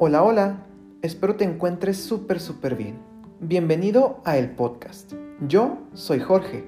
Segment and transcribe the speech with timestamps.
[0.00, 0.66] Hola, hola,
[1.02, 2.98] espero te encuentres súper, súper bien.
[3.38, 5.12] Bienvenido a el podcast.
[5.46, 6.64] Yo soy Jorge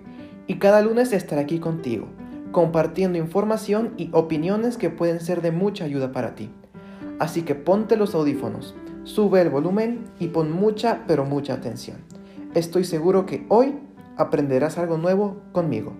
[0.46, 2.06] y cada lunes estaré aquí contigo,
[2.52, 6.52] compartiendo información y opiniones que pueden ser de mucha ayuda para ti.
[7.18, 11.96] Así que ponte los audífonos, sube el volumen y pon mucha, pero mucha atención.
[12.54, 13.74] Estoy seguro que hoy
[14.16, 15.94] aprenderás algo nuevo conmigo.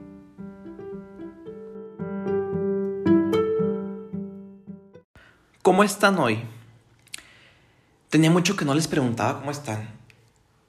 [5.61, 6.39] ¿Cómo están hoy?
[8.17, 9.91] Tenía mucho que no les preguntaba cómo están.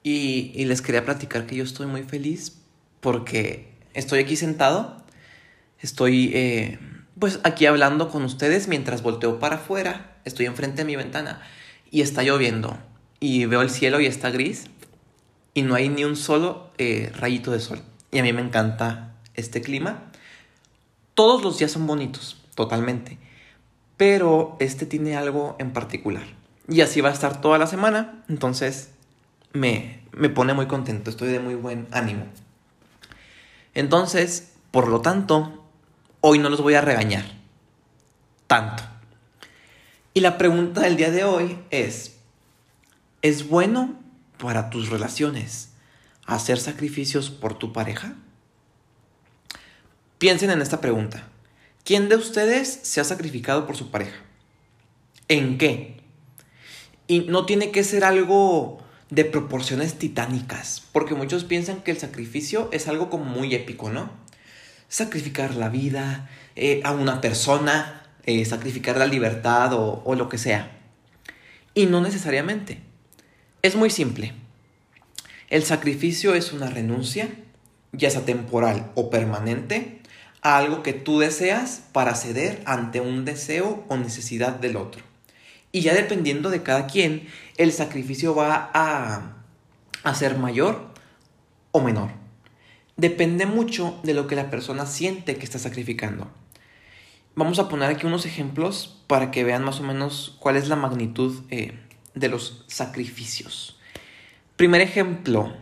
[0.02, 2.58] Y, les quería platicar que yo estoy muy feliz
[3.00, 5.02] porque estoy aquí sentado.
[5.80, 6.78] Estoy eh,
[7.18, 10.18] pues aquí hablando con ustedes mientras volteo para afuera.
[10.26, 11.40] Estoy enfrente de mi ventana
[11.90, 12.76] y está lloviendo.
[13.18, 14.66] Y veo el cielo y está gris.
[15.54, 17.80] Y no hay ni un solo eh, rayito de sol.
[18.12, 20.10] Y a mí me encanta este clima.
[21.14, 23.16] Todos los días son bonitos, totalmente.
[23.96, 26.37] Pero este tiene algo en particular.
[26.68, 28.24] Y así va a estar toda la semana.
[28.28, 28.90] Entonces
[29.52, 31.10] me, me pone muy contento.
[31.10, 32.26] Estoy de muy buen ánimo.
[33.74, 35.64] Entonces, por lo tanto,
[36.20, 37.24] hoy no los voy a regañar.
[38.46, 38.82] Tanto.
[40.14, 42.16] Y la pregunta del día de hoy es,
[43.22, 43.94] ¿es bueno
[44.38, 45.70] para tus relaciones
[46.26, 48.14] hacer sacrificios por tu pareja?
[50.18, 51.28] Piensen en esta pregunta.
[51.84, 54.16] ¿Quién de ustedes se ha sacrificado por su pareja?
[55.28, 55.97] ¿En qué?
[57.08, 58.78] Y no tiene que ser algo
[59.10, 64.10] de proporciones titánicas, porque muchos piensan que el sacrificio es algo como muy épico, ¿no?
[64.88, 70.38] Sacrificar la vida eh, a una persona, eh, sacrificar la libertad o, o lo que
[70.38, 70.78] sea.
[71.74, 72.80] Y no necesariamente.
[73.62, 74.34] Es muy simple.
[75.48, 77.30] El sacrificio es una renuncia,
[77.92, 80.02] ya sea temporal o permanente,
[80.42, 85.07] a algo que tú deseas para ceder ante un deseo o necesidad del otro.
[85.72, 89.36] Y ya dependiendo de cada quien, el sacrificio va a,
[90.02, 90.92] a ser mayor
[91.72, 92.10] o menor.
[92.96, 96.28] Depende mucho de lo que la persona siente que está sacrificando.
[97.36, 100.74] Vamos a poner aquí unos ejemplos para que vean más o menos cuál es la
[100.74, 101.78] magnitud eh,
[102.14, 103.78] de los sacrificios.
[104.56, 105.54] Primer ejemplo,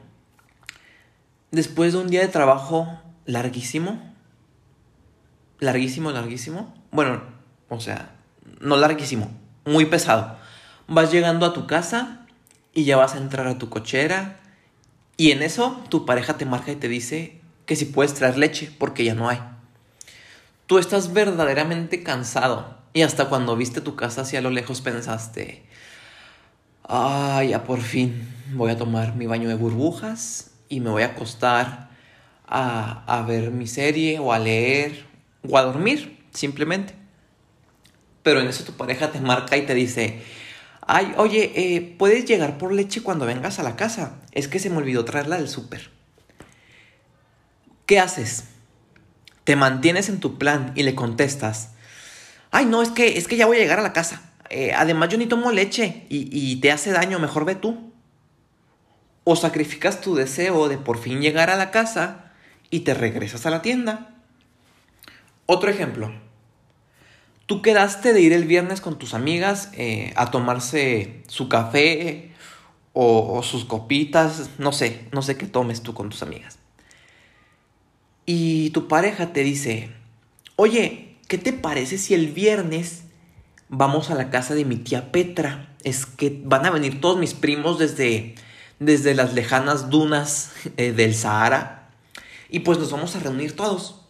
[1.51, 4.15] después de un día de trabajo larguísimo,
[5.59, 7.23] larguísimo, larguísimo, bueno,
[7.69, 8.15] o sea,
[8.61, 9.31] no larguísimo,
[9.67, 10.37] muy pesado.
[10.89, 12.25] Vas llegando a tu casa
[12.73, 14.41] y ya vas a entrar a tu cochera
[15.17, 18.71] y en eso tu pareja te marca y te dice que si puedes traer leche
[18.79, 19.41] porque ya no hay.
[20.67, 25.65] Tú estás verdaderamente cansado y hasta cuando viste tu casa hacia lo lejos pensaste,
[26.85, 31.07] ah, ya por fin voy a tomar mi baño de burbujas y me voy a
[31.07, 31.91] acostar
[32.47, 35.07] a, a ver mi serie o a leer
[35.49, 37.06] o a dormir simplemente
[38.27, 40.21] pero en eso tu pareja te marca y te dice,
[40.85, 44.17] ay, oye, eh, ¿puedes llegar por leche cuando vengas a la casa?
[44.33, 45.93] Es que se me olvidó traerla del súper.
[47.87, 48.47] ¿Qué haces?
[49.45, 51.75] Te mantienes en tu plan y le contestas,
[52.51, 54.33] ay, no, es que, es que ya voy a llegar a la casa.
[54.51, 57.93] Eh, además yo ni tomo leche y, y te hace daño, mejor ve tú.
[59.23, 62.33] O sacrificas tu deseo de por fin llegar a la casa
[62.71, 64.17] y te regresas a la tienda.
[65.47, 66.26] Otro ejemplo.
[67.47, 72.33] Tú quedaste de ir el viernes con tus amigas eh, a tomarse su café
[72.93, 76.59] o, sus copitas, no sé, no sé qué tomes tú con tus amigas.
[78.25, 79.91] Y tu pareja te dice,
[80.57, 83.05] oye, ¿qué te parece si el viernes
[83.69, 85.77] vamos a la casa de mi tía Petra?
[85.85, 88.35] Es que van a venir todos mis primos desde,
[88.81, 91.91] desde las lejanas dunas eh, del Sahara
[92.49, 94.01] y pues nos vamos a reunir todos.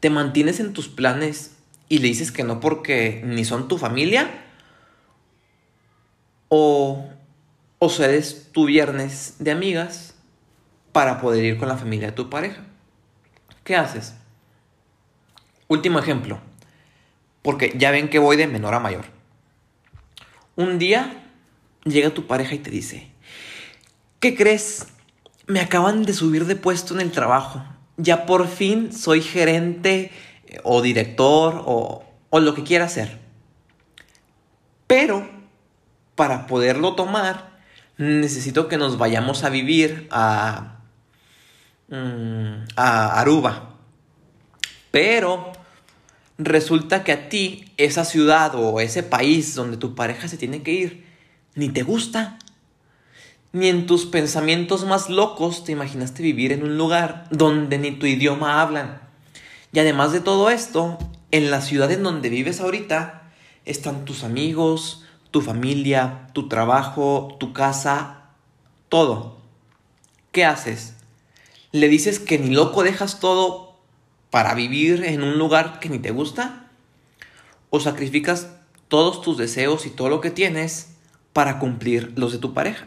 [0.00, 1.55] ¿Te mantienes en tus planes
[1.88, 4.44] y le dices que no porque ni son tu familia
[6.48, 7.08] o,
[7.78, 10.14] o cedes tu viernes de amigas
[10.92, 12.64] para poder ir con la familia de tu pareja.
[13.64, 14.14] ¿Qué haces?
[15.68, 16.40] Último ejemplo,
[17.42, 19.04] porque ya ven que voy de menor a mayor.
[20.54, 21.24] Un día
[21.84, 23.10] llega tu pareja y te dice,
[24.20, 24.86] ¿qué crees?
[25.46, 27.64] Me acaban de subir de puesto en el trabajo.
[27.96, 30.12] Ya por fin soy gerente
[30.62, 32.02] o director o,
[32.32, 33.18] lo que quiera hacer.
[34.86, 35.28] Pero
[36.14, 37.58] para poderlo tomar,
[37.96, 40.80] necesito que nos vayamos a vivir a,
[41.88, 43.74] mm, a Aruba.
[44.90, 45.52] Pero
[46.38, 50.72] resulta que a ti esa ciudad o ese país donde tu pareja se tiene que
[50.72, 51.06] ir
[51.54, 52.38] ni te gusta.
[53.52, 58.06] Ni en tus pensamientos más locos te imaginaste vivir en un lugar donde ni tu
[58.06, 59.05] idioma hablan.
[59.76, 60.96] Y además de todo esto,
[61.30, 63.30] en la ciudad en donde vives ahorita
[63.66, 68.30] están tus amigos, tu familia, tu trabajo, tu casa,
[68.88, 69.36] todo.
[70.32, 70.94] ¿Qué haces?
[71.72, 73.78] ¿Le dices que ni loco dejas todo
[74.30, 76.70] para vivir en un lugar que ni te gusta?
[77.68, 78.48] ¿O sacrificas
[78.88, 80.94] todos tus deseos y todo lo que tienes
[81.34, 82.86] para cumplir los de tu pareja?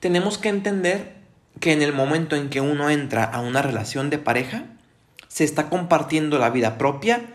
[0.00, 1.18] Tenemos que entender
[1.60, 4.74] que en el momento en que uno entra a una relación de pareja,
[5.28, 7.34] se está compartiendo la vida propia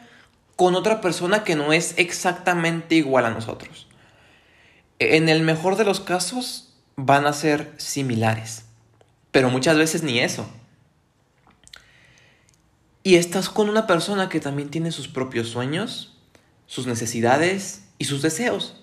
[0.55, 3.87] con otra persona que no es exactamente igual a nosotros.
[4.99, 8.65] En el mejor de los casos van a ser similares,
[9.31, 10.47] pero muchas veces ni eso.
[13.03, 16.17] Y estás con una persona que también tiene sus propios sueños,
[16.67, 18.81] sus necesidades y sus deseos.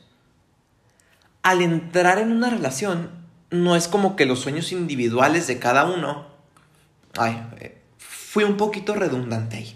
[1.43, 3.11] Al entrar en una relación,
[3.51, 6.27] no es como que los sueños individuales de cada uno...
[7.17, 7.80] Ay, eh,
[8.31, 9.75] fui un poquito redundante ahí.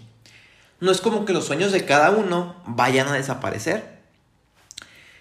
[0.79, 3.99] No es como que los sueños de cada uno vayan a desaparecer.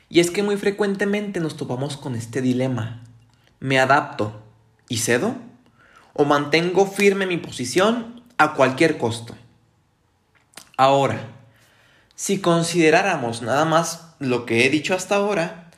[0.09, 3.03] Y es que muy frecuentemente nos topamos con este dilema.
[3.59, 4.41] ¿Me adapto
[4.89, 5.35] y cedo?
[6.13, 9.35] ¿O mantengo firme mi posición a cualquier costo?
[10.77, 11.27] Ahora,
[12.15, 15.73] si consideráramos nada más lo que he dicho hasta ahora,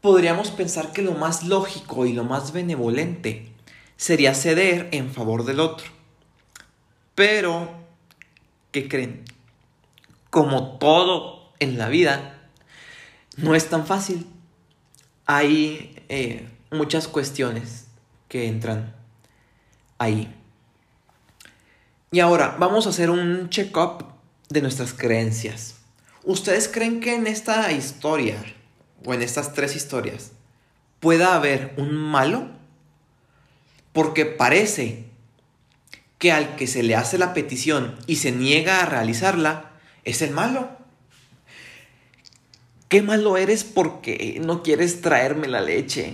[0.00, 3.52] podríamos pensar que lo más lógico y lo más benevolente
[3.96, 5.93] sería ceder en favor del otro.
[7.14, 7.70] Pero,
[8.72, 9.24] ¿qué creen?
[10.30, 12.48] Como todo en la vida,
[13.36, 14.26] no es tan fácil.
[15.26, 17.86] Hay eh, muchas cuestiones
[18.28, 18.94] que entran
[19.98, 20.34] ahí.
[22.10, 24.06] Y ahora vamos a hacer un check-up
[24.48, 25.76] de nuestras creencias.
[26.24, 28.42] ¿Ustedes creen que en esta historia,
[29.04, 30.32] o en estas tres historias,
[31.00, 32.48] pueda haber un malo?
[33.92, 35.04] Porque parece
[36.18, 39.72] que al que se le hace la petición y se niega a realizarla
[40.04, 40.70] es el malo.
[42.88, 46.12] Qué malo eres porque no quieres traerme la leche.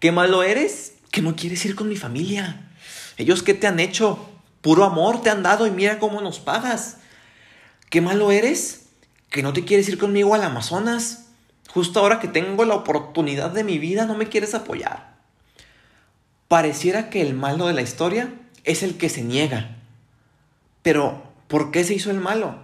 [0.00, 2.68] Qué malo eres que no quieres ir con mi familia.
[3.16, 4.28] Ellos qué te han hecho?
[4.60, 6.98] Puro amor te han dado y mira cómo nos pagas.
[7.90, 8.86] Qué malo eres
[9.30, 11.26] que no te quieres ir conmigo al Amazonas.
[11.68, 15.16] Justo ahora que tengo la oportunidad de mi vida no me quieres apoyar.
[16.48, 18.32] Pareciera que el malo de la historia
[18.68, 19.76] es el que se niega.
[20.82, 22.58] Pero, ¿por qué se hizo el malo?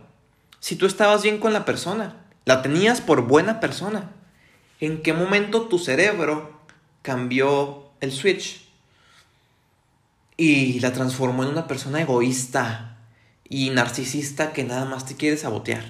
[0.61, 4.13] Si tú estabas bien con la persona, la tenías por buena persona,
[4.81, 6.61] ¿en qué momento tu cerebro
[7.01, 8.69] cambió el switch
[10.37, 12.99] y la transformó en una persona egoísta
[13.49, 15.85] y narcisista que nada más te quiere sabotear?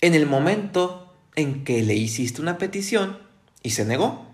[0.00, 3.18] En el momento en que le hiciste una petición
[3.64, 4.26] y se negó.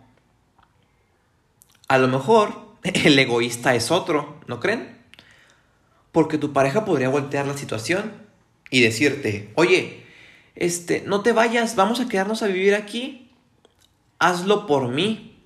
[1.89, 2.64] A lo mejor
[3.05, 4.99] el egoísta es otro, ¿no creen?
[6.13, 8.13] Porque tu pareja podría voltear la situación
[8.71, 10.05] y decirte, oye,
[10.55, 13.33] este, no te vayas, vamos a quedarnos a vivir aquí,
[14.19, 15.41] hazlo por mí.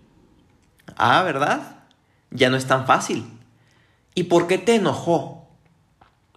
[0.97, 1.85] Ah, ¿verdad?
[2.31, 3.25] Ya no es tan fácil.
[4.15, 5.49] ¿Y por qué te enojó?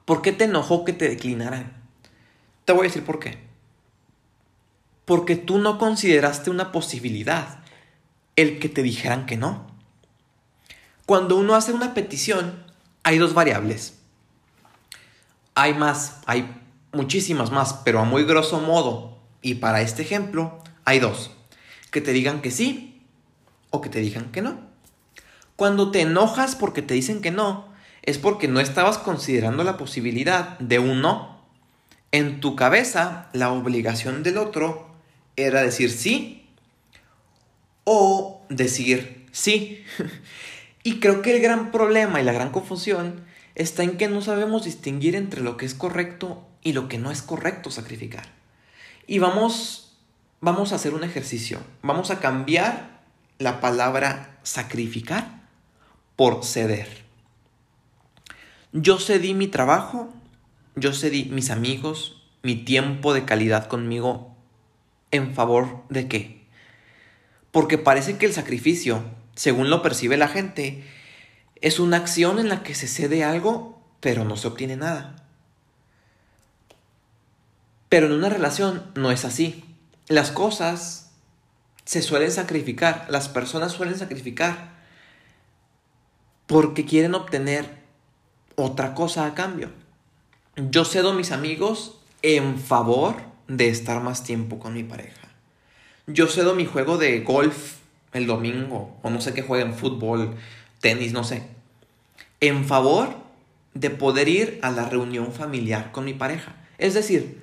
[0.06, 1.74] ¿Por qué te enojó que te declinaran?
[2.66, 3.40] Te voy a decir por qué.
[5.06, 7.60] Porque tú no consideraste una posibilidad
[8.36, 9.71] el que te dijeran que no.
[11.06, 12.64] Cuando uno hace una petición,
[13.04, 13.96] hay dos variables.
[15.56, 16.50] Hay más, hay
[16.94, 21.32] muchísimas más, pero a muy grosso modo, y para este ejemplo, hay dos.
[21.90, 23.02] Que te digan que sí
[23.70, 24.60] o que te digan que no.
[25.56, 27.72] Cuando te enojas porque te dicen que no,
[28.04, 31.42] es porque no estabas considerando la posibilidad de un no.
[32.12, 34.90] En tu cabeza, la obligación del otro
[35.36, 36.50] era decir sí
[37.84, 39.84] o decir sí.
[40.84, 43.24] Y creo que el gran problema y la gran confusión
[43.56, 47.12] está en que no sabemos distinguir entre lo que es correcto y lo que no
[47.12, 48.30] es correcto sacrificar.
[49.08, 49.98] Y vamos,
[50.40, 51.60] vamos a hacer un ejercicio.
[51.82, 53.02] Vamos a cambiar
[53.38, 55.42] la palabra sacrificar
[56.16, 57.04] por ceder.
[58.72, 60.14] Yo cedí mi trabajo,
[60.76, 64.36] yo cedí mis amigos, mi tiempo de calidad conmigo
[65.12, 66.48] en favor de qué?
[67.52, 69.04] Porque parece que el sacrificio
[69.36, 70.84] según lo percibe la gente,
[71.62, 75.16] es una acción en la que se cede algo, pero no se obtiene nada.
[77.90, 79.66] Pero en una relación no es así.
[80.08, 81.12] Las cosas
[81.86, 84.72] se suelen sacrificar, las personas suelen sacrificar
[86.48, 87.82] porque quieren obtener
[88.56, 89.72] otra cosa a cambio.
[90.56, 93.16] Yo cedo mis amigos en favor
[93.48, 95.30] de estar más tiempo con mi pareja.
[96.08, 97.81] Yo cedo mi juego de golf
[98.14, 100.36] el domingo, o no sé qué jueguen, fútbol,
[100.80, 101.44] tenis, no sé,
[102.40, 103.16] en favor
[103.74, 106.56] de poder ir a la reunión familiar con mi pareja.
[106.78, 107.42] Es decir,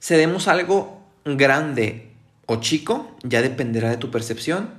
[0.00, 2.10] cedemos algo grande
[2.46, 4.70] o chico, ya dependerá de tu percepción.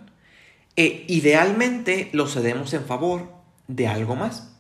[0.76, 3.32] E idealmente lo cedemos en favor
[3.68, 4.52] de algo más.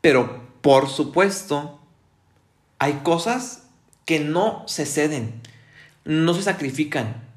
[0.00, 1.80] Pero por supuesto,
[2.78, 3.64] hay cosas
[4.04, 5.40] que no se ceden,
[6.04, 7.27] no se sacrifican,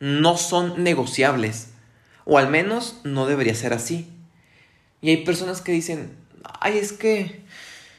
[0.00, 1.68] no son negociables.
[2.24, 4.10] O al menos no debería ser así.
[5.00, 6.16] Y hay personas que dicen,
[6.60, 7.42] ay, es que,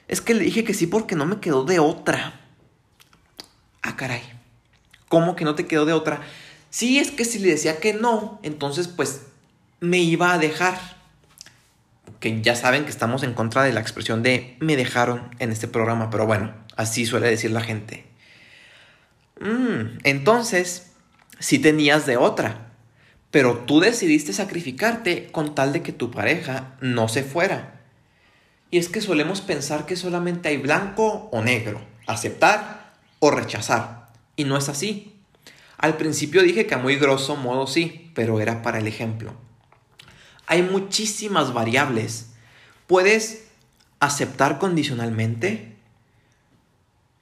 [0.07, 2.41] es que le dije que sí porque no me quedó de otra.
[3.81, 4.21] Ah, caray.
[5.07, 6.21] ¿Cómo que no te quedó de otra?
[6.69, 9.21] Sí, es que si le decía que no, entonces pues
[9.79, 10.79] me iba a dejar.
[12.19, 15.67] Que ya saben que estamos en contra de la expresión de me dejaron en este
[15.67, 18.05] programa, pero bueno, así suele decir la gente.
[19.39, 20.90] Mm, entonces,
[21.41, 22.71] sí tenías de otra,
[23.31, 27.81] pero tú decidiste sacrificarte con tal de que tu pareja no se fuera.
[28.69, 34.11] Y es que solemos pensar que solamente hay blanco o negro, aceptar o rechazar.
[34.37, 35.19] Y no es así.
[35.77, 39.33] Al principio dije que a muy grosso modo sí, pero era para el ejemplo.
[40.45, 42.27] Hay muchísimas variables.
[42.87, 43.45] Puedes
[43.99, 45.75] aceptar condicionalmente.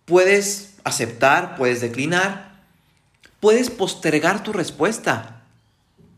[0.06, 2.49] Puedes aceptar, puedes declinar.
[3.40, 5.44] Puedes postergar tu respuesta.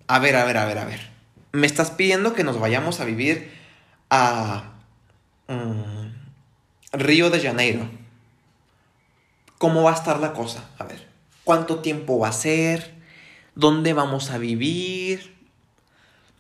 [0.07, 1.11] A ver, a ver, a ver, a ver.
[1.51, 3.51] Me estás pidiendo que nos vayamos a vivir
[4.09, 4.73] a
[5.47, 6.11] mm,
[6.93, 7.89] Río de Janeiro.
[9.57, 10.69] ¿Cómo va a estar la cosa?
[10.79, 11.07] A ver,
[11.43, 12.95] ¿cuánto tiempo va a ser?
[13.53, 15.35] ¿Dónde vamos a vivir?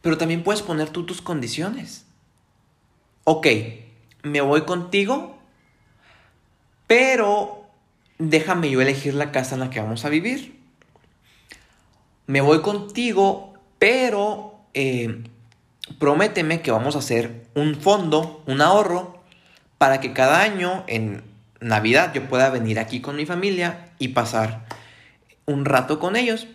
[0.01, 2.05] Pero también puedes poner tú tus condiciones.
[3.23, 3.47] Ok,
[4.23, 5.37] me voy contigo,
[6.87, 7.67] pero
[8.17, 10.60] déjame yo elegir la casa en la que vamos a vivir.
[12.31, 15.21] Me voy contigo, pero eh,
[15.99, 19.21] prométeme que vamos a hacer un fondo, un ahorro,
[19.77, 21.23] para que cada año en
[21.59, 24.65] Navidad yo pueda venir aquí con mi familia y pasar
[25.45, 26.47] un rato con ellos.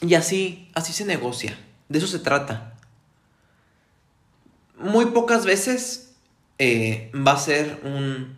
[0.00, 1.56] Y así, así se negocia.
[1.88, 2.74] De eso se trata.
[4.80, 6.16] Muy pocas veces
[6.58, 8.36] eh, va a ser un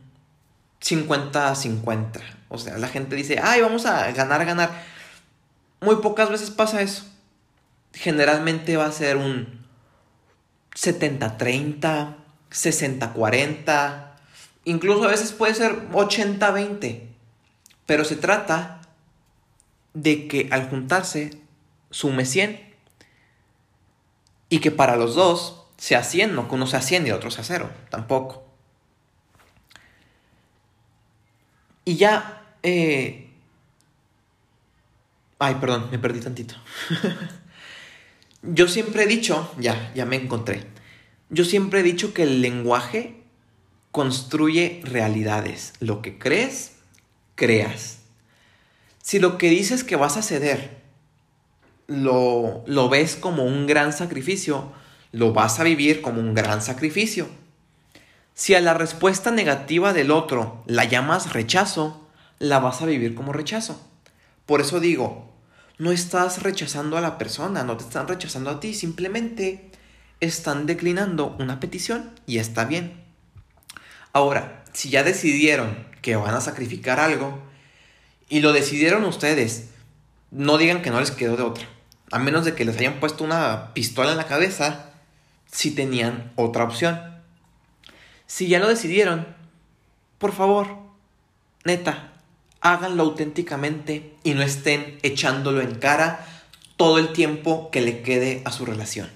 [0.83, 2.21] 50-50.
[2.51, 5.00] O sea, la gente dice, ay, vamos a ganar, ganar.
[5.81, 7.05] Muy pocas veces pasa eso.
[7.93, 9.67] Generalmente va a ser un
[10.75, 12.17] 70-30,
[12.51, 14.11] 60-40
[14.65, 17.09] Incluso a veces puede ser 80-20.
[17.87, 18.83] Pero se trata
[19.95, 21.41] de que al juntarse
[21.91, 22.75] sume 100.
[24.49, 27.31] Y que para los dos sea 100, no que uno sea 100 y el otro
[27.31, 27.71] sea 0.
[27.91, 28.45] Tampoco.
[31.85, 32.55] Y ya...
[32.63, 33.30] Eh...
[35.43, 36.55] Ay, perdón, me perdí tantito.
[38.43, 40.67] Yo siempre he dicho, ya, ya me encontré.
[41.31, 43.23] Yo siempre he dicho que el lenguaje
[43.91, 45.73] construye realidades.
[45.81, 46.73] Lo que crees,
[47.37, 48.01] creas.
[49.03, 50.83] Si lo que dices que vas a ceder
[51.87, 54.71] lo, lo ves como un gran sacrificio,
[55.11, 57.29] lo vas a vivir como un gran sacrificio.
[58.35, 62.07] Si a la respuesta negativa del otro la llamas rechazo,
[62.39, 63.81] la vas a vivir como rechazo.
[64.45, 65.30] Por eso digo,
[65.81, 69.71] no estás rechazando a la persona, no te están rechazando a ti, simplemente
[70.21, 73.03] están declinando una petición y está bien.
[74.13, 77.43] Ahora, si ya decidieron que van a sacrificar algo
[78.29, 79.71] y lo decidieron ustedes,
[80.31, 81.67] no digan que no les quedó de otra.
[82.11, 84.91] A menos de que les hayan puesto una pistola en la cabeza,
[85.51, 87.01] si tenían otra opción.
[88.27, 89.35] Si ya lo decidieron,
[90.19, 90.77] por favor,
[91.65, 92.10] neta,
[92.61, 96.27] háganlo auténticamente y no estén echándolo en cara
[96.77, 99.09] todo el tiempo que le quede a su relación.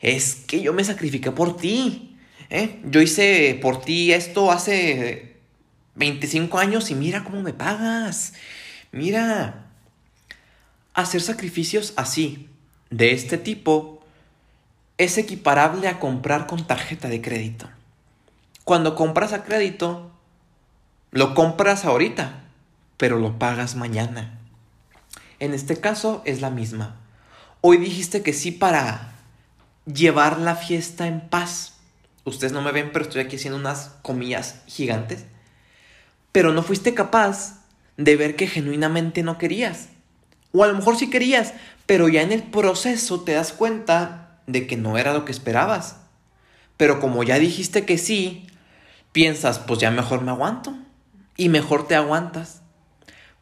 [0.00, 2.16] Es que yo me sacrifiqué por ti.
[2.50, 2.80] ¿eh?
[2.84, 5.36] Yo hice por ti esto hace
[5.94, 8.34] 25 años y mira cómo me pagas.
[8.92, 9.66] Mira,
[10.92, 12.48] hacer sacrificios así,
[12.90, 14.04] de este tipo,
[14.98, 17.68] es equiparable a comprar con tarjeta de crédito.
[18.62, 20.12] Cuando compras a crédito,
[21.10, 22.43] lo compras ahorita,
[23.04, 24.40] pero lo pagas mañana.
[25.38, 26.96] En este caso es la misma.
[27.60, 29.12] Hoy dijiste que sí para
[29.84, 31.74] llevar la fiesta en paz
[32.24, 35.26] Ustedes no me ven, pero estoy aquí haciendo unas comillas gigantes.
[36.32, 37.66] Pero no fuiste capaz
[37.98, 39.88] de ver que genuinamente no querías.
[40.52, 41.52] O a lo mejor sí querías,
[41.84, 45.96] pero ya en el proceso te das cuenta de que no era lo que esperabas.
[46.78, 48.46] Pero como ya dijiste que sí,
[49.12, 50.74] piensas, pues ya mejor me aguanto.
[51.36, 52.63] Y mejor te aguantas.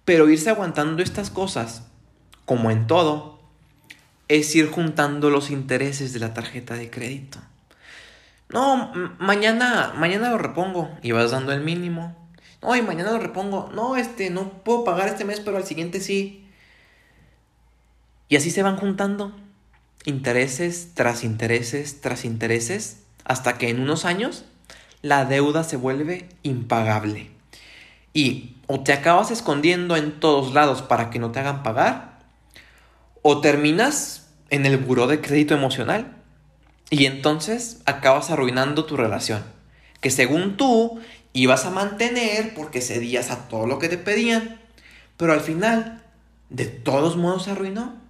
[0.04, 1.85] Pero irse aguantando estas cosas,
[2.44, 3.40] como en todo,
[4.28, 7.38] es ir juntando los intereses de la tarjeta de crédito.
[8.49, 12.16] No, mañana, mañana lo repongo y vas dando el mínimo.
[12.61, 13.71] No, y mañana lo repongo.
[13.75, 16.47] No, este, no puedo pagar este mes, pero al siguiente sí.
[18.28, 19.35] Y así se van juntando
[20.04, 24.44] intereses tras intereses tras intereses hasta que en unos años
[25.00, 27.30] la deuda se vuelve impagable.
[28.14, 32.20] Y o te acabas escondiendo en todos lados para que no te hagan pagar,
[33.20, 36.16] o terminas en el buró de crédito emocional
[36.88, 39.44] y entonces acabas arruinando tu relación,
[40.00, 40.98] que según tú
[41.34, 44.58] ibas a mantener porque cedías a todo lo que te pedían,
[45.18, 46.02] pero al final
[46.48, 48.00] de todos modos se arruinó.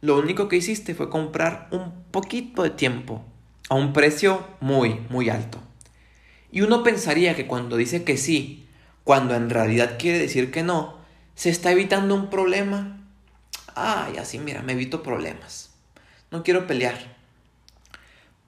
[0.00, 3.24] Lo único que hiciste fue comprar un poquito de tiempo
[3.68, 5.60] a un precio muy, muy alto.
[6.50, 8.67] Y uno pensaría que cuando dice que sí,
[9.08, 10.98] cuando en realidad quiere decir que no,
[11.34, 13.00] se está evitando un problema.
[13.74, 15.70] Ay, así mira, me evito problemas.
[16.30, 17.16] No quiero pelear.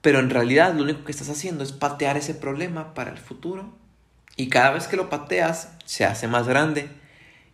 [0.01, 3.73] Pero en realidad lo único que estás haciendo es patear ese problema para el futuro.
[4.35, 6.91] Y cada vez que lo pateas, se hace más grande.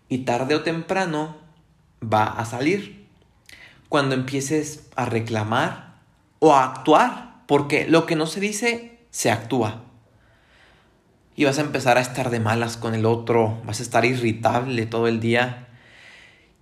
[0.09, 1.37] Y tarde o temprano
[2.03, 3.07] va a salir.
[3.87, 6.01] Cuando empieces a reclamar
[6.39, 7.45] o a actuar.
[7.47, 9.86] Porque lo que no se dice, se actúa
[11.37, 14.87] y vas a empezar a estar de malas con el otro, vas a estar irritable
[14.87, 15.67] todo el día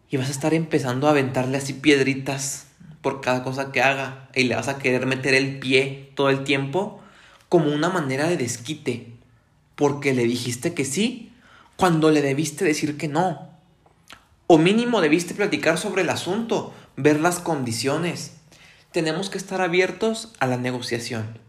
[0.10, 2.68] y vas a estar empezando a aventarle así piedritas
[3.02, 6.44] por cada cosa que haga y le vas a querer meter el pie todo el
[6.44, 7.00] tiempo
[7.48, 9.14] como una manera de desquite,
[9.76, 11.32] porque le dijiste que sí
[11.78, 13.50] cuando le debiste decir que no.
[14.48, 18.34] O mínimo debiste platicar sobre el asunto, ver las condiciones.
[18.92, 21.40] Tenemos que estar abiertos a la negociación.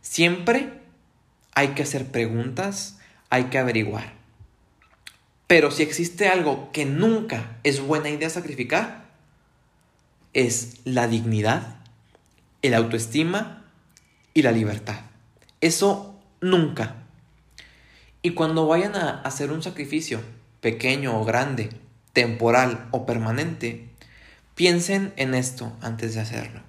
[0.00, 0.81] Siempre
[1.54, 2.98] hay que hacer preguntas,
[3.30, 4.14] hay que averiguar.
[5.46, 9.04] Pero si existe algo que nunca es buena idea sacrificar,
[10.32, 11.76] es la dignidad,
[12.62, 13.64] el autoestima
[14.32, 15.00] y la libertad.
[15.60, 16.96] Eso nunca.
[18.22, 20.22] Y cuando vayan a hacer un sacrificio,
[20.60, 21.70] pequeño o grande,
[22.12, 23.88] temporal o permanente,
[24.54, 26.62] piensen en esto antes de hacerlo.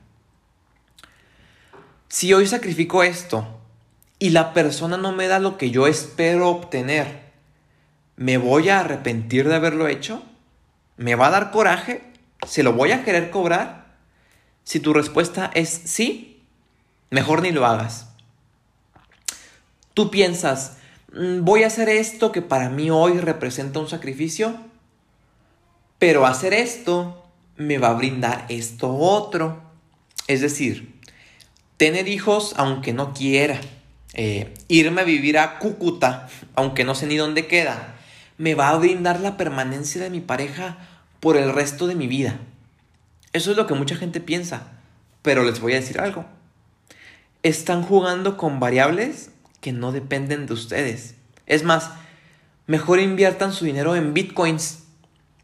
[2.10, 3.62] Si hoy sacrifico esto
[4.24, 7.24] y la persona no me da lo que yo espero obtener,
[8.16, 10.24] ¿me voy a arrepentir de haberlo hecho?
[10.96, 12.06] ¿Me va a dar coraje?
[12.48, 13.98] ¿Se lo voy a querer cobrar?
[14.64, 16.42] Si tu respuesta es sí,
[17.10, 18.12] mejor ni lo hagas.
[19.94, 20.78] Tú piensas,
[21.12, 24.56] mm, voy a hacer esto que para mí hoy representa un sacrificio,
[26.00, 27.26] pero hacer esto
[27.58, 29.62] me va a brindar esto otro.
[30.28, 30.98] Es decir,
[31.76, 33.60] tener hijos aunque no quiera
[34.14, 37.96] eh, irme a vivir a Cúcuta, aunque no sé ni dónde queda,
[38.38, 40.78] me va a brindar la permanencia de mi pareja
[41.20, 42.40] por el resto de mi vida.
[43.34, 44.68] Eso es lo que mucha gente piensa,
[45.24, 46.26] pero les voy a decir algo.
[47.42, 51.16] Están jugando con variables que no dependen de ustedes.
[51.48, 51.90] Es más,
[52.68, 54.84] mejor inviertan su dinero en bitcoins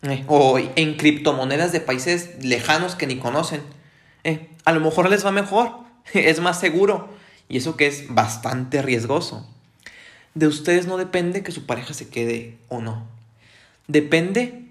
[0.04, 3.62] eh, o en criptomonedas de países lejanos que ni conocen.
[4.24, 5.72] Eh, a lo mejor les va mejor,
[6.14, 7.19] es más seguro
[7.50, 9.46] y eso que es bastante riesgoso.
[10.36, 13.08] De ustedes no depende que su pareja se quede o no.
[13.88, 14.68] Depende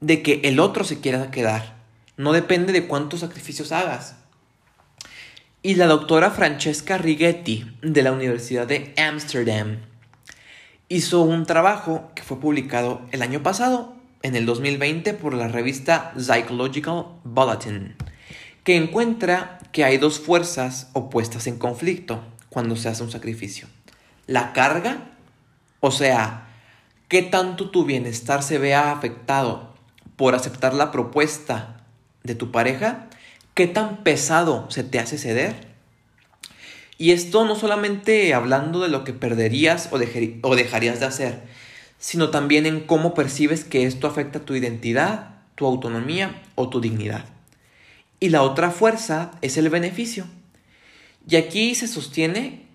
[0.00, 1.76] de que el otro se quiera quedar.
[2.16, 4.16] No depende de cuántos sacrificios hagas.
[5.62, 9.80] Y la doctora Francesca Righetti de la Universidad de Amsterdam
[10.88, 16.14] hizo un trabajo que fue publicado el año pasado, en el 2020, por la revista
[16.16, 17.94] Psychological Bulletin
[18.66, 23.68] que encuentra que hay dos fuerzas opuestas en conflicto cuando se hace un sacrificio.
[24.26, 25.12] La carga,
[25.78, 26.48] o sea,
[27.06, 29.72] qué tanto tu bienestar se vea afectado
[30.16, 31.84] por aceptar la propuesta
[32.24, 33.06] de tu pareja,
[33.54, 35.54] qué tan pesado se te hace ceder.
[36.98, 40.00] Y esto no solamente hablando de lo que perderías o,
[40.42, 41.42] o dejarías de hacer,
[42.00, 47.35] sino también en cómo percibes que esto afecta tu identidad, tu autonomía o tu dignidad
[48.20, 50.26] y la otra fuerza es el beneficio.
[51.28, 52.66] Y aquí se sostiene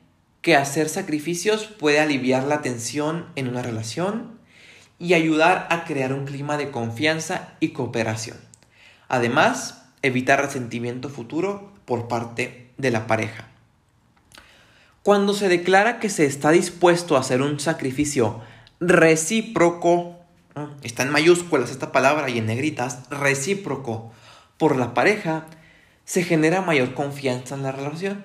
[0.42, 4.40] que hacer sacrificios puede aliviar la tensión en una relación
[5.00, 8.38] y ayudar a crear un clima de confianza y cooperación.
[9.08, 13.48] Además, evitar resentimiento futuro por parte de la pareja.
[15.04, 18.42] Cuando se declara que se está dispuesto a hacer un sacrificio
[18.80, 20.20] recíproco,
[20.84, 24.12] está en mayúsculas esta palabra y en negritas, recíproco,
[24.62, 25.48] por la pareja,
[26.06, 28.24] se genera mayor confianza en la relación.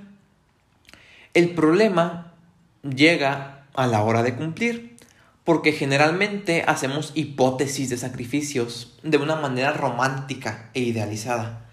[1.32, 2.34] El problema
[2.82, 4.98] llega a la hora de cumplir,
[5.44, 11.70] porque generalmente hacemos hipótesis de sacrificios de una manera romántica e idealizada.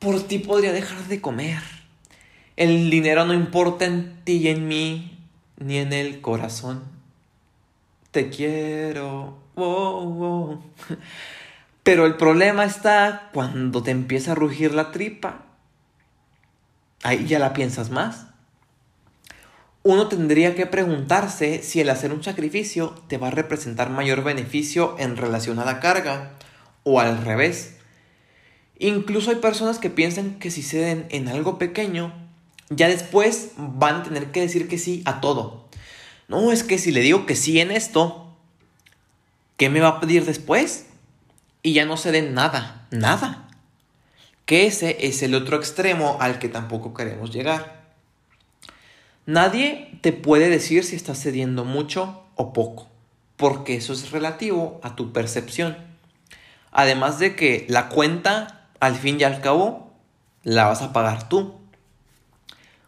[0.00, 1.62] Por ti podría dejar de comer.
[2.56, 5.18] El dinero no importa en ti y en mí,
[5.56, 6.82] ni en el corazón.
[8.10, 9.38] te quiero.
[11.82, 15.46] Pero el problema está cuando te empieza a rugir la tripa.
[17.02, 18.26] Ahí ya la piensas más.
[19.82, 24.94] Uno tendría que preguntarse si el hacer un sacrificio te va a representar mayor beneficio
[24.98, 26.34] en relación a la carga
[26.84, 27.74] o al revés.
[28.78, 32.12] Incluso hay personas que piensan que si ceden en algo pequeño,
[32.70, 35.68] ya después van a tener que decir que sí a todo.
[36.28, 38.36] No, es que si le digo que sí en esto,
[39.56, 40.86] ¿qué me va a pedir después?
[41.62, 43.48] Y ya no ceden nada, nada.
[44.46, 47.82] Que ese es el otro extremo al que tampoco queremos llegar.
[49.26, 52.88] Nadie te puede decir si estás cediendo mucho o poco,
[53.36, 55.76] porque eso es relativo a tu percepción.
[56.72, 59.92] Además de que la cuenta, al fin y al cabo,
[60.42, 61.54] la vas a pagar tú.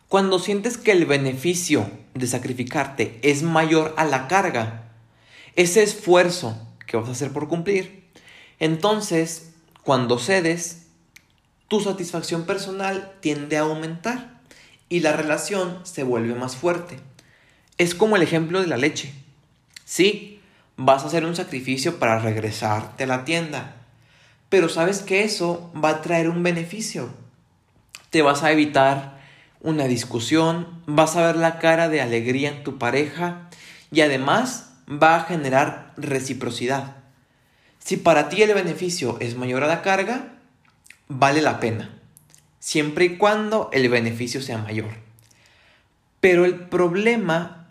[0.08, 4.90] Cuando sientes que el beneficio de sacrificarte es mayor a la carga,
[5.54, 6.56] ese esfuerzo
[6.86, 8.03] que vas a hacer por cumplir,
[8.58, 9.50] entonces,
[9.82, 10.86] cuando cedes,
[11.68, 14.40] tu satisfacción personal tiende a aumentar
[14.88, 16.98] y la relación se vuelve más fuerte.
[17.78, 19.12] Es como el ejemplo de la leche.
[19.84, 20.40] Sí,
[20.76, 23.76] vas a hacer un sacrificio para regresarte a la tienda,
[24.48, 27.10] pero sabes que eso va a traer un beneficio.
[28.10, 29.20] Te vas a evitar
[29.60, 33.48] una discusión, vas a ver la cara de alegría en tu pareja
[33.90, 37.03] y además va a generar reciprocidad.
[37.84, 40.38] Si para ti el beneficio es mayor a la carga,
[41.08, 42.00] vale la pena
[42.64, 44.88] siempre y cuando el beneficio sea mayor.
[46.20, 47.68] Pero el problema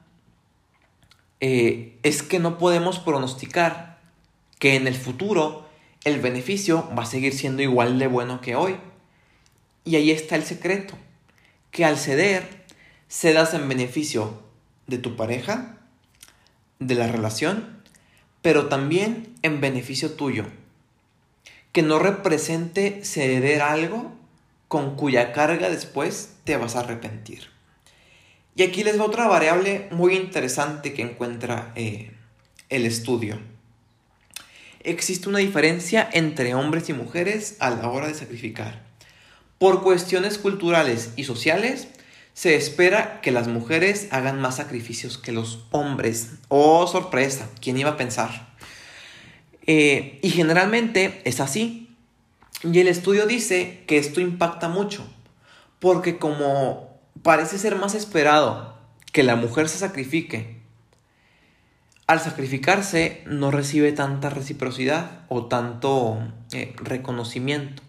[1.40, 3.98] eh, es que no podemos pronosticar
[4.60, 5.68] que en el futuro
[6.04, 8.78] el beneficio va a seguir siendo igual de bueno que hoy.
[9.84, 10.96] Y ahí está el secreto,
[11.72, 12.64] que al ceder,
[13.10, 14.44] cedas en beneficio
[14.86, 15.80] de tu pareja,
[16.78, 17.83] de la relación,
[18.44, 20.46] pero también en beneficio tuyo.
[21.72, 24.14] Que no represente ceder algo
[24.68, 27.48] con cuya carga después te vas a arrepentir.
[28.56, 32.12] Y aquí les va otra variable muy interesante que encuentra eh,
[32.70, 33.40] el estudio.
[34.82, 38.84] Existe una diferencia entre hombres y mujeres a la hora de sacrificar.
[39.58, 41.88] Por cuestiones culturales y sociales,
[42.34, 46.34] se espera que las mujeres hagan más sacrificios que los hombres.
[46.48, 48.54] Oh, sorpresa, ¿quién iba a pensar?
[49.66, 51.96] Eh, y generalmente es así.
[52.64, 55.06] Y el estudio dice que esto impacta mucho,
[55.80, 58.78] porque como parece ser más esperado
[59.12, 60.62] que la mujer se sacrifique,
[62.08, 66.20] al sacrificarse no recibe tanta reciprocidad o tanto
[66.52, 67.84] eh, reconocimiento,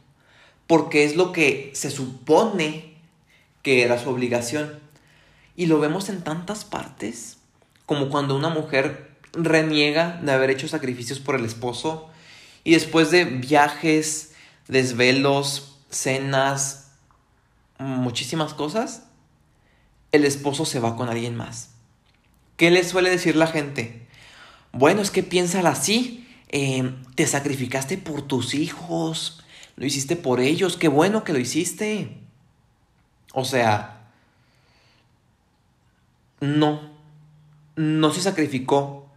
[0.67, 2.94] porque es lo que se supone
[3.65, 4.79] que era su obligación.
[5.57, 7.39] Y lo vemos en tantas partes,
[7.87, 12.11] como cuando una mujer reniega de haber hecho sacrificios por el esposo
[12.63, 14.33] y después de viajes,
[14.69, 16.93] desvelos, cenas,
[17.79, 19.05] muchísimas cosas,
[20.13, 21.71] el esposo se va con alguien más.
[22.57, 24.07] ¿Qué le suele decir la gente?
[24.73, 26.29] Bueno, es que piénsala así.
[26.51, 29.43] Eh, te sacrificaste por tus hijos.
[29.77, 30.77] Lo hiciste por ellos.
[30.77, 32.24] Qué bueno que lo hiciste.
[33.35, 34.07] O sea,
[36.41, 36.95] no.
[37.77, 39.09] No se sacrificó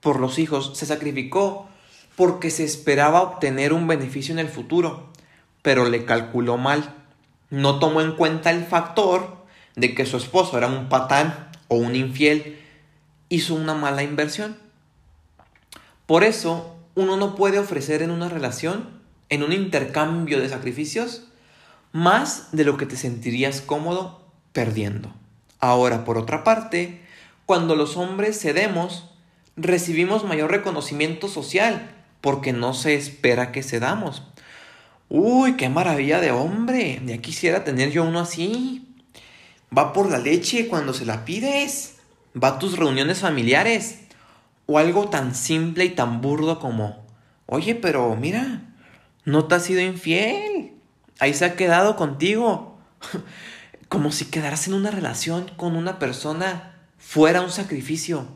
[0.00, 0.76] por los hijos.
[0.76, 1.68] Se sacrificó
[2.16, 5.08] porque se esperaba obtener un beneficio en el futuro,
[5.62, 6.96] pero le calculó mal.
[7.50, 9.44] No tomó en cuenta el factor
[9.76, 12.58] de que su esposo era un patán o un infiel.
[13.28, 14.58] Hizo una mala inversión.
[16.06, 21.29] Por eso, uno no puede ofrecer en una relación, en un intercambio de sacrificios,
[21.92, 25.12] más de lo que te sentirías cómodo perdiendo.
[25.58, 27.02] Ahora, por otra parte,
[27.46, 29.10] cuando los hombres cedemos,
[29.56, 34.22] recibimos mayor reconocimiento social porque no se espera que cedamos.
[35.08, 37.02] Uy, qué maravilla de hombre.
[37.04, 38.94] Ya quisiera tener yo uno así.
[39.76, 41.96] Va por la leche cuando se la pides.
[42.40, 44.02] Va a tus reuniones familiares.
[44.66, 47.04] O algo tan simple y tan burdo como,
[47.46, 48.62] oye, pero mira,
[49.24, 50.74] no te has sido infiel.
[51.20, 52.78] Ahí se ha quedado contigo.
[53.90, 58.28] como si quedarse en una relación con una persona fuera un sacrificio.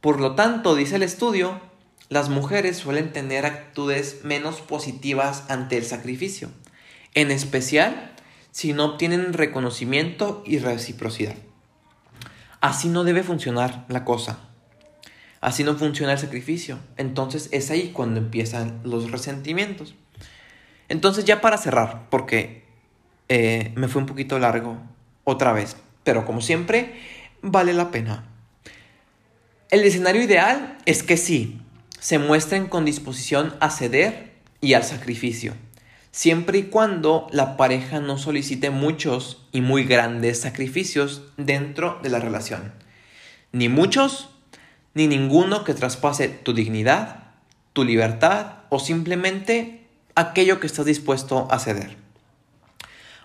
[0.00, 1.60] Por lo tanto, dice el estudio,
[2.08, 6.48] las mujeres suelen tener actitudes menos positivas ante el sacrificio,
[7.12, 8.14] en especial
[8.50, 11.36] si no obtienen reconocimiento y reciprocidad.
[12.62, 14.38] Así no debe funcionar la cosa.
[15.42, 16.78] Así no funciona el sacrificio.
[16.96, 19.94] Entonces es ahí cuando empiezan los resentimientos.
[20.88, 22.64] Entonces ya para cerrar, porque
[23.28, 24.78] eh, me fue un poquito largo
[25.24, 26.94] otra vez, pero como siempre,
[27.42, 28.24] vale la pena.
[29.70, 31.60] El escenario ideal es que sí,
[31.98, 35.54] se muestren con disposición a ceder y al sacrificio,
[36.12, 42.20] siempre y cuando la pareja no solicite muchos y muy grandes sacrificios dentro de la
[42.20, 42.72] relación.
[43.50, 44.30] Ni muchos,
[44.94, 47.32] ni ninguno que traspase tu dignidad,
[47.72, 49.85] tu libertad o simplemente
[50.16, 51.96] aquello que estás dispuesto a ceder.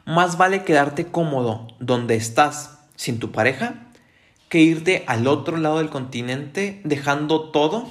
[0.06, 3.88] Más vale quedarte cómodo donde estás sin tu pareja
[4.50, 7.88] que irte al otro lado del continente dejando todo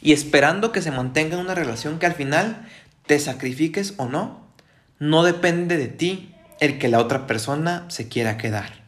[0.00, 2.68] y esperando que se mantenga una relación que al final
[3.06, 4.46] te sacrifiques o no,
[5.00, 8.86] no depende de ti el que la otra persona se quiera quedar.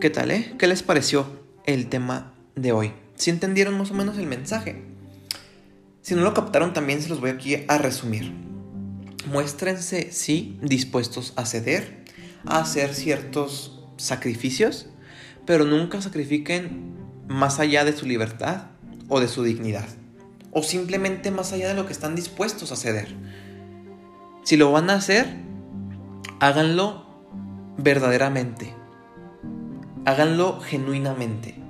[0.00, 0.54] ¿Qué tal, eh?
[0.58, 1.26] ¿Qué les pareció
[1.64, 3.05] el tema de hoy?
[3.16, 4.82] Si entendieron más o menos el mensaje.
[6.02, 8.32] Si no lo captaron, también se los voy aquí a resumir.
[9.26, 12.04] Muéstrense, sí, dispuestos a ceder,
[12.44, 14.86] a hacer ciertos sacrificios,
[15.46, 16.94] pero nunca sacrifiquen
[17.26, 18.66] más allá de su libertad
[19.08, 19.88] o de su dignidad,
[20.52, 23.08] o simplemente más allá de lo que están dispuestos a ceder.
[24.44, 25.26] Si lo van a hacer,
[26.38, 27.04] háganlo
[27.78, 28.74] verdaderamente,
[30.04, 31.65] háganlo genuinamente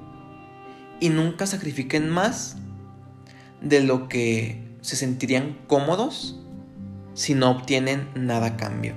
[1.00, 2.56] y nunca sacrifiquen más
[3.60, 6.38] de lo que se sentirían cómodos
[7.14, 8.94] si no obtienen nada a cambio.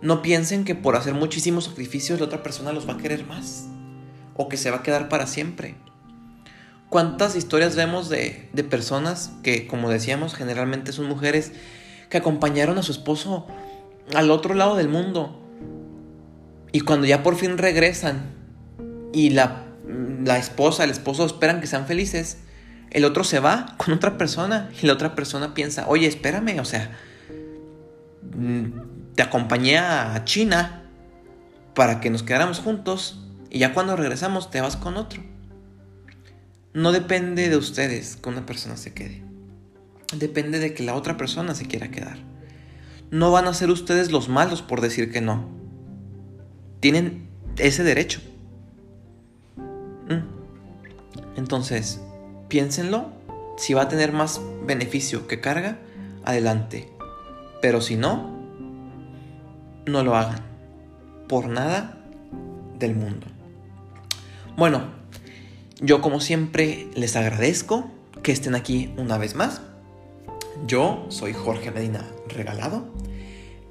[0.00, 3.66] No piensen que por hacer muchísimos sacrificios la otra persona los va a querer más
[4.36, 5.74] o que se va a quedar para siempre.
[6.88, 11.52] ¿Cuántas historias vemos de, de personas que, como decíamos, generalmente son mujeres
[12.08, 13.46] que acompañaron a su esposo
[14.14, 15.38] al otro lado del mundo
[16.72, 18.37] y cuando ya por fin regresan
[19.12, 19.66] y la,
[20.24, 22.38] la esposa, el esposo esperan que sean felices,
[22.90, 26.64] el otro se va con otra persona y la otra persona piensa, oye, espérame, o
[26.64, 26.96] sea,
[28.34, 30.84] mm, te acompañé a China
[31.74, 35.22] para que nos quedáramos juntos y ya cuando regresamos te vas con otro.
[36.74, 39.22] No depende de ustedes que una persona se quede.
[40.16, 42.18] Depende de que la otra persona se quiera quedar.
[43.10, 45.48] No van a ser ustedes los malos por decir que no.
[46.80, 48.20] Tienen ese derecho.
[50.08, 51.36] Mm.
[51.36, 52.00] Entonces,
[52.48, 53.06] piénsenlo.
[53.56, 55.78] Si va a tener más beneficio que carga,
[56.24, 56.88] adelante.
[57.60, 58.38] Pero si no,
[59.86, 60.42] no lo hagan.
[61.28, 61.98] Por nada
[62.78, 63.26] del mundo.
[64.56, 64.82] Bueno,
[65.80, 67.90] yo como siempre les agradezco
[68.22, 69.60] que estén aquí una vez más.
[70.66, 72.84] Yo soy Jorge Medina Regalado.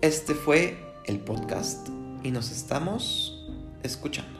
[0.02, 1.89] Este fue el podcast
[2.23, 3.45] y nos estamos
[3.84, 4.38] escuchando.